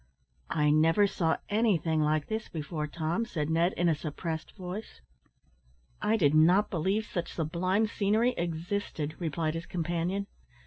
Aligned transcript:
"I 0.49 0.71
never 0.71 1.05
saw 1.05 1.37
anything 1.47 2.01
like 2.01 2.25
this 2.25 2.49
before, 2.49 2.87
Tom," 2.87 3.23
said 3.23 3.51
Ned, 3.51 3.73
in 3.73 3.87
a 3.87 3.93
suppressed 3.93 4.57
voice. 4.57 4.99
"I 6.01 6.17
did 6.17 6.33
not 6.33 6.71
believe 6.71 7.05
such 7.05 7.33
sublime 7.35 7.85
scenery 7.85 8.33
existed," 8.35 9.13
replied 9.19 9.53
his 9.53 9.67
companion. 9.67 10.25